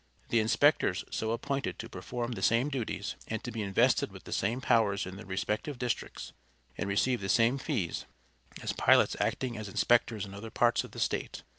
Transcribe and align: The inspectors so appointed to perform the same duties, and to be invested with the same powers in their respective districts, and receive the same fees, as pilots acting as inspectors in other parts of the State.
The 0.29 0.39
inspectors 0.39 1.05
so 1.11 1.29
appointed 1.29 1.77
to 1.77 1.87
perform 1.87 2.31
the 2.31 2.41
same 2.41 2.69
duties, 2.69 3.15
and 3.27 3.43
to 3.43 3.51
be 3.51 3.61
invested 3.61 4.11
with 4.11 4.23
the 4.23 4.31
same 4.33 4.59
powers 4.59 5.05
in 5.05 5.15
their 5.15 5.27
respective 5.27 5.77
districts, 5.77 6.33
and 6.75 6.89
receive 6.89 7.21
the 7.21 7.29
same 7.29 7.59
fees, 7.59 8.05
as 8.63 8.73
pilots 8.73 9.15
acting 9.19 9.57
as 9.57 9.69
inspectors 9.69 10.25
in 10.25 10.33
other 10.33 10.49
parts 10.49 10.83
of 10.83 10.89
the 10.89 10.99
State. 10.99 11.43